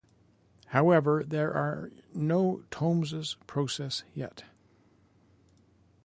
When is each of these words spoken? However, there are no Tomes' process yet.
However, 0.69 1.23
there 1.23 1.53
are 1.53 1.91
no 2.11 2.63
Tomes' 2.71 3.35
process 3.45 4.01
yet. 4.15 4.45